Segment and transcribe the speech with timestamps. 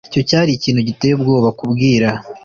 [0.09, 2.07] Icyo cyari ikintu giteye ubwoba kubwira.